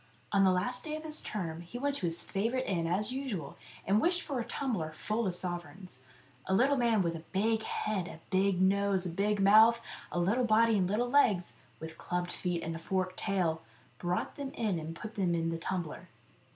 [0.31, 3.55] On the last day of his term he went to his favourite inn as usual
[3.85, 6.01] and wished for a tumbler full of sovereigns.
[6.47, 9.79] A little man with a big head, a big nose, and big mouth,
[10.11, 13.61] a little body, and little legs, with clubbed feet and a forked tail,
[13.99, 16.09] brought them in and put them in the tumbler.